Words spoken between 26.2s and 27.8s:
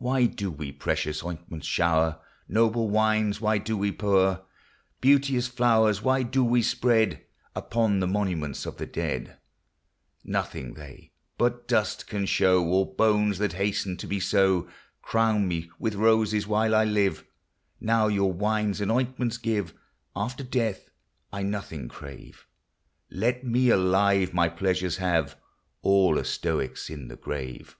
Stoics in the grave.